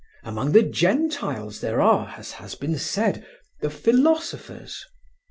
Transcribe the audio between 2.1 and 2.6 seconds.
as has